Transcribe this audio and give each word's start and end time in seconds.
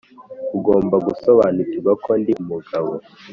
ugomba 0.57 0.95
gusobanukirwa 1.07 1.91
ko 2.03 2.09
ndi 2.19 2.31
umugabo 2.41 2.91